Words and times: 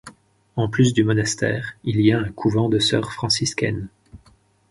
En 0.55 0.67
plus 0.67 0.93
du 0.93 1.03
monastère, 1.03 1.75
il 1.83 2.01
y 2.01 2.11
a 2.11 2.17
un 2.17 2.31
couvent 2.31 2.69
de 2.69 2.79
sœurs 2.79 3.13
franciscaines. 3.13 3.87